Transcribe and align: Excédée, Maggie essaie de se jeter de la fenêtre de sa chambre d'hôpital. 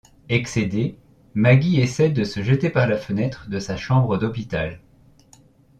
Excédée, 0.29 0.97
Maggie 1.35 1.79
essaie 1.79 2.09
de 2.09 2.23
se 2.23 2.41
jeter 2.41 2.69
de 2.69 2.79
la 2.79 2.97
fenêtre 2.97 3.45
de 3.51 3.59
sa 3.59 3.77
chambre 3.77 4.17
d'hôpital. 4.17 4.81